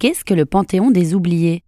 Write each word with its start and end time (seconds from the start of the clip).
Qu'est-ce 0.00 0.24
que 0.24 0.32
le 0.32 0.46
Panthéon 0.46 0.90
des 0.90 1.14
oubliés? 1.14 1.62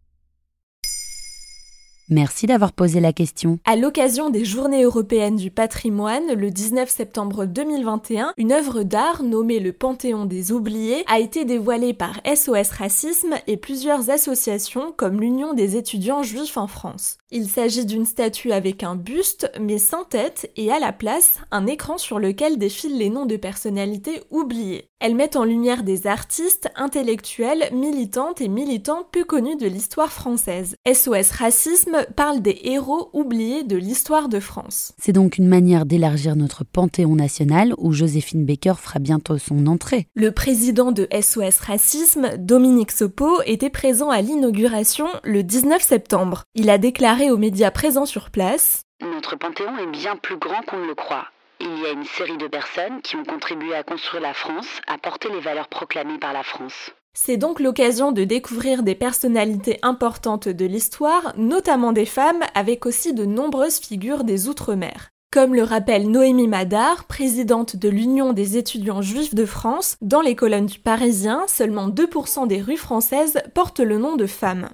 Merci 2.13 2.45
d'avoir 2.45 2.75
posé 2.75 3.01
la 3.01 3.15
question. 3.15 3.59
À 3.65 3.75
l'occasion 3.75 4.29
des 4.29 4.45
Journées 4.45 4.83
européennes 4.83 5.37
du 5.37 5.51
patrimoine, 5.51 6.35
le 6.37 6.51
19 6.51 6.87
septembre 6.91 7.47
2021, 7.47 8.35
une 8.37 8.53
œuvre 8.53 8.83
d'art 8.83 9.23
nommée 9.23 9.61
le 9.61 9.73
Panthéon 9.73 10.27
des 10.27 10.53
oubliés 10.53 11.05
a 11.07 11.21
été 11.21 11.47
dévoilée 11.47 11.95
par 11.95 12.21
SOS 12.27 12.69
Racisme 12.73 13.37
et 13.47 13.57
plusieurs 13.57 14.11
associations 14.11 14.93
comme 14.95 15.23
l'Union 15.23 15.55
des 15.55 15.79
étudiants 15.79 16.23
juifs 16.23 16.59
en 16.59 16.67
France. 16.67 17.17
Il 17.31 17.49
s'agit 17.49 17.87
d'une 17.87 18.05
statue 18.05 18.53
avec 18.53 18.83
un 18.83 18.95
buste 18.95 19.51
mais 19.59 19.79
sans 19.79 20.05
tête 20.05 20.51
et 20.57 20.71
à 20.71 20.79
la 20.79 20.93
place 20.93 21.39
un 21.51 21.67
écran 21.67 21.97
sur 21.97 22.19
lequel 22.19 22.59
défilent 22.59 22.99
les 22.99 23.09
noms 23.09 23.25
de 23.25 23.39
personnalités 23.39 24.21
oubliées. 24.31 24.91
Elle 25.01 25.17
met 25.17 25.37
en 25.37 25.45
lumière 25.45 25.83
des 25.83 26.07
artistes, 26.07 26.69
intellectuels, 26.77 27.71
militantes 27.73 28.41
et 28.41 28.47
militants 28.47 29.05
peu 29.11 29.25
connus 29.25 29.57
de 29.57 29.67
l'histoire 29.67 30.13
française. 30.13 30.77
SOS 30.87 31.31
Racisme 31.33 32.02
parle 32.17 32.41
des 32.41 32.61
héros 32.65 33.11
oubliés 33.13 33.65
de 33.65 33.77
l'histoire 33.77 34.29
de 34.29 34.41
France. 34.41 34.93
C'est 34.99 35.13
donc 35.13 35.39
une 35.39 35.49
manière 35.49 35.87
d'élargir 35.87 36.37
notre 36.37 36.65
panthéon 36.65 37.17
national 37.17 37.75
où 37.79 37.93
Joséphine 37.93 38.45
Baker 38.45 38.75
fera 38.79 38.99
bientôt 38.99 39.39
son 39.39 39.67
entrée. 39.67 40.07
Le 40.15 40.33
président 40.33 40.93
de 40.93 41.09
SOS 41.13 41.61
Racisme, 41.61 42.37
Dominique 42.39 42.93
Sopo, 42.93 43.43
était 43.47 43.71
présent 43.71 44.11
à 44.11 44.21
l'inauguration 44.21 45.07
le 45.25 45.43
19 45.43 45.83
septembre. 45.83 46.45
Il 46.55 46.71
a 46.71 46.79
déclaré 46.79 47.31
aux 47.31 47.39
médias 47.39 47.71
présents 47.71 48.07
sur 48.07 48.31
place 48.31 48.83
Notre 49.01 49.37
panthéon 49.37 49.79
est 49.79 49.91
bien 49.91 50.17
plus 50.17 50.39
grand 50.39 50.63
qu'on 50.63 50.79
ne 50.79 50.87
le 50.87 50.95
croit. 50.95 51.27
Il 51.61 51.79
y 51.79 51.87
a 51.87 51.93
une 51.93 52.05
série 52.05 52.39
de 52.39 52.49
personnes 52.49 53.01
qui 53.03 53.15
ont 53.15 53.25
contribué 53.25 53.75
à 53.75 53.85
construire 53.85 54.23
la 54.23 54.35
France, 54.35 54.81
à 54.89 54.99
porter 54.99 55.29
les 55.29 55.41
valeurs 55.41 55.69
proclamées 55.69 56.19
par 56.19 56.33
la 56.33 56.43
France. 56.43 56.93
C'est 57.15 57.37
donc 57.37 57.61
l'occasion 57.61 58.11
de 58.11 58.25
découvrir 58.25 58.83
des 58.83 58.95
personnalités 58.95 59.79
importantes 59.83 60.49
de 60.49 60.65
l'histoire, 60.65 61.35
notamment 61.37 61.93
des 61.93 62.07
femmes, 62.07 62.43
avec 62.55 62.87
aussi 62.87 63.13
de 63.13 63.27
nombreuses 63.27 63.79
figures 63.79 64.25
des 64.25 64.49
Outre-mer. 64.49 65.11
Comme 65.31 65.55
le 65.55 65.63
rappelle 65.63 66.11
Noémie 66.11 66.49
Madar, 66.49 67.05
présidente 67.05 67.77
de 67.77 67.89
l'Union 67.89 68.33
des 68.33 68.57
étudiants 68.57 69.03
juifs 69.03 69.35
de 69.35 69.45
France, 69.45 69.97
dans 70.01 70.21
les 70.21 70.37
colonnes 70.37 70.67
du 70.67 70.79
Parisien, 70.79 71.45
seulement 71.49 71.89
2% 71.89 72.49
des 72.49 72.61
rues 72.61 72.77
françaises 72.77 73.41
portent 73.55 73.81
le 73.81 73.99
nom 73.99 74.17
de 74.17 74.27
femmes. 74.27 74.69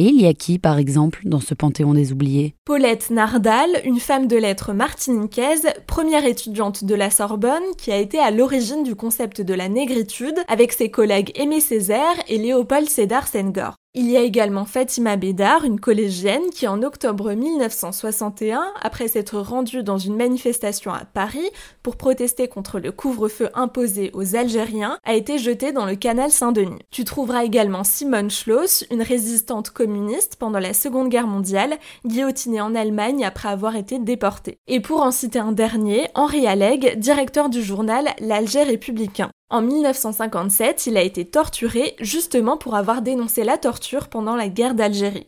Et 0.00 0.04
il 0.04 0.18
y 0.18 0.26
a 0.26 0.32
qui, 0.32 0.58
par 0.58 0.78
exemple, 0.78 1.20
dans 1.26 1.40
ce 1.40 1.52
panthéon 1.52 1.92
des 1.92 2.10
oubliés? 2.10 2.54
Paulette 2.64 3.10
Nardal, 3.10 3.68
une 3.84 4.00
femme 4.00 4.28
de 4.28 4.36
lettres 4.38 4.72
martiniquaise, 4.72 5.66
première 5.86 6.24
étudiante 6.24 6.84
de 6.84 6.94
la 6.94 7.10
Sorbonne, 7.10 7.74
qui 7.76 7.92
a 7.92 7.98
été 7.98 8.18
à 8.18 8.30
l'origine 8.30 8.82
du 8.82 8.94
concept 8.94 9.42
de 9.42 9.52
la 9.52 9.68
négritude 9.68 10.38
avec 10.48 10.72
ses 10.72 10.90
collègues 10.90 11.32
Aimé 11.34 11.60
Césaire 11.60 12.16
et 12.28 12.38
Léopold 12.38 12.88
Sédar 12.88 13.28
Senghor. 13.28 13.74
Il 13.92 14.08
y 14.08 14.16
a 14.16 14.20
également 14.20 14.66
Fatima 14.66 15.16
Bédard, 15.16 15.64
une 15.64 15.80
collégienne 15.80 16.50
qui 16.54 16.68
en 16.68 16.80
octobre 16.84 17.32
1961, 17.32 18.62
après 18.80 19.08
s'être 19.08 19.40
rendue 19.40 19.82
dans 19.82 19.98
une 19.98 20.14
manifestation 20.14 20.92
à 20.92 21.04
Paris 21.04 21.50
pour 21.82 21.96
protester 21.96 22.46
contre 22.46 22.78
le 22.78 22.92
couvre-feu 22.92 23.48
imposé 23.52 24.12
aux 24.14 24.36
Algériens, 24.36 24.96
a 25.02 25.14
été 25.14 25.38
jetée 25.38 25.72
dans 25.72 25.86
le 25.86 25.96
canal 25.96 26.30
Saint-Denis. 26.30 26.78
Tu 26.92 27.02
trouveras 27.02 27.42
également 27.42 27.82
Simone 27.82 28.30
Schloss, 28.30 28.84
une 28.92 29.02
résistante 29.02 29.70
communiste 29.70 30.36
pendant 30.36 30.60
la 30.60 30.72
Seconde 30.72 31.08
Guerre 31.08 31.26
mondiale, 31.26 31.76
guillotinée 32.06 32.60
en 32.60 32.76
Allemagne 32.76 33.24
après 33.24 33.48
avoir 33.48 33.74
été 33.74 33.98
déportée. 33.98 34.60
Et 34.68 34.78
pour 34.78 35.02
en 35.02 35.10
citer 35.10 35.40
un 35.40 35.50
dernier, 35.50 36.06
Henri 36.14 36.46
Alleg, 36.46 36.96
directeur 36.96 37.48
du 37.48 37.60
journal 37.60 38.10
L'Alger 38.20 38.62
républicain. 38.62 39.32
En 39.52 39.62
1957, 39.62 40.86
il 40.86 40.96
a 40.96 41.02
été 41.02 41.24
torturé 41.24 41.96
justement 41.98 42.56
pour 42.56 42.76
avoir 42.76 43.02
dénoncé 43.02 43.42
la 43.42 43.58
torture 43.58 44.06
pendant 44.06 44.36
la 44.36 44.48
guerre 44.48 44.76
d'Algérie. 44.76 45.26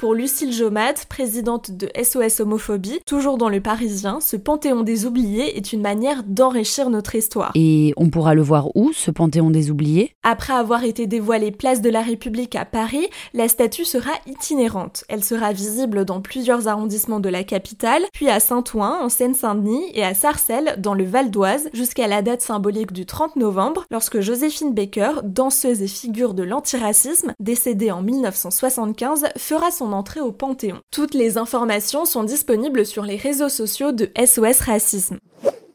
Pour 0.00 0.14
Lucille 0.14 0.50
Jomat, 0.50 0.94
présidente 1.10 1.72
de 1.72 1.90
SOS 2.02 2.40
Homophobie, 2.40 3.00
toujours 3.04 3.36
dans 3.36 3.50
le 3.50 3.60
Parisien, 3.60 4.18
ce 4.22 4.34
panthéon 4.34 4.80
des 4.80 5.04
oubliés 5.04 5.58
est 5.58 5.74
une 5.74 5.82
manière 5.82 6.22
d'enrichir 6.22 6.88
notre 6.88 7.16
histoire. 7.16 7.52
Et 7.54 7.92
on 7.98 8.08
pourra 8.08 8.34
le 8.34 8.40
voir 8.40 8.74
où, 8.74 8.94
ce 8.94 9.10
panthéon 9.10 9.50
des 9.50 9.70
oubliés? 9.70 10.14
Après 10.22 10.54
avoir 10.54 10.84
été 10.84 11.06
dévoilée 11.06 11.50
place 11.50 11.82
de 11.82 11.90
la 11.90 12.00
République 12.00 12.56
à 12.56 12.64
Paris, 12.64 13.06
la 13.34 13.46
statue 13.46 13.84
sera 13.84 14.12
itinérante. 14.26 15.04
Elle 15.10 15.22
sera 15.22 15.52
visible 15.52 16.06
dans 16.06 16.22
plusieurs 16.22 16.66
arrondissements 16.66 17.20
de 17.20 17.28
la 17.28 17.44
capitale, 17.44 18.04
puis 18.14 18.30
à 18.30 18.40
Saint-Ouen, 18.40 19.02
en 19.02 19.10
Seine-Saint-Denis, 19.10 19.84
et 19.92 20.02
à 20.02 20.14
Sarcelles, 20.14 20.76
dans 20.78 20.94
le 20.94 21.04
Val 21.04 21.30
d'Oise, 21.30 21.68
jusqu'à 21.74 22.08
la 22.08 22.22
date 22.22 22.40
symbolique 22.40 22.94
du 22.94 23.04
30 23.04 23.36
novembre, 23.36 23.84
lorsque 23.90 24.20
Joséphine 24.20 24.72
Baker, 24.72 25.20
danseuse 25.24 25.82
et 25.82 25.88
figure 25.88 26.32
de 26.32 26.42
l'antiracisme, 26.42 27.34
décédée 27.38 27.90
en 27.90 28.00
1975, 28.00 29.26
fera 29.36 29.70
son 29.70 29.89
entrée 29.92 30.20
au 30.20 30.32
Panthéon. 30.32 30.80
Toutes 30.90 31.14
les 31.14 31.38
informations 31.38 32.04
sont 32.04 32.24
disponibles 32.24 32.86
sur 32.86 33.04
les 33.04 33.16
réseaux 33.16 33.48
sociaux 33.48 33.92
de 33.92 34.10
SOS 34.16 34.60
Racisme. 34.60 35.18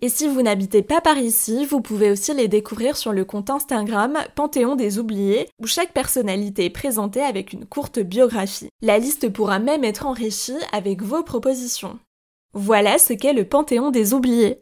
Et 0.01 0.09
si 0.09 0.27
vous 0.27 0.41
n'habitez 0.41 0.83
pas 0.83 1.01
par 1.01 1.17
ici, 1.17 1.65
vous 1.65 1.81
pouvez 1.81 2.11
aussi 2.11 2.33
les 2.33 2.47
découvrir 2.47 2.97
sur 2.97 3.11
le 3.11 3.25
compte 3.25 3.49
Instagram 3.49 4.17
Panthéon 4.35 4.75
des 4.75 4.99
oubliés, 4.99 5.49
où 5.59 5.67
chaque 5.67 5.93
personnalité 5.93 6.65
est 6.65 6.69
présentée 6.69 7.21
avec 7.21 7.53
une 7.53 7.65
courte 7.65 7.99
biographie. 7.99 8.69
La 8.81 8.99
liste 8.99 9.29
pourra 9.29 9.59
même 9.59 9.83
être 9.83 10.05
enrichie 10.05 10.53
avec 10.71 11.01
vos 11.01 11.23
propositions. 11.23 11.97
Voilà 12.53 12.97
ce 12.97 13.13
qu'est 13.13 13.33
le 13.33 13.45
Panthéon 13.45 13.89
des 13.89 14.13
oubliés. 14.13 14.61